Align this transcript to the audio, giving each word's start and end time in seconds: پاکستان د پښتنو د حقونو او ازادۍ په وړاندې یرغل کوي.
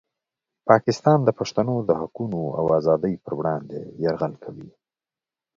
پاکستان 0.69 1.19
د 1.23 1.29
پښتنو 1.39 1.75
د 1.89 1.89
حقونو 2.01 2.41
او 2.59 2.65
ازادۍ 2.79 3.13
په 3.25 3.31
وړاندې 3.39 3.77
یرغل 4.03 4.33
کوي. 4.43 4.69